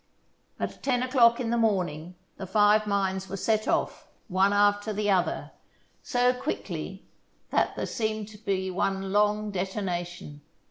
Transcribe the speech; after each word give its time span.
At 0.59 0.81
ten 0.81 1.03
o'clock 1.03 1.39
in 1.39 1.51
the 1.51 1.59
morning 1.59 2.15
the 2.37 2.47
five 2.47 2.87
mines 2.87 3.29
were 3.29 3.37
set 3.37 3.67
off, 3.67 4.07
one 4.29 4.51
after 4.51 4.91
the 4.91 5.11
other, 5.11 5.51
so 6.01 6.33
quickly 6.33 7.05
that 7.51 7.75
there 7.75 7.85
seemed 7.85 8.27
to 8.29 8.39
be 8.39 8.71
one 8.71 9.13
long 9.13 9.51
detonation. 9.51 10.41